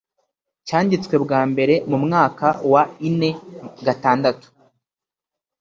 cyanditswe 0.67 1.15
bwa 1.23 1.41
mbere 1.51 1.73
mu 1.89 1.97
mwaka 2.05 2.47
wa 2.71 2.83
ine 3.09 3.29
gatandatu 3.85 4.47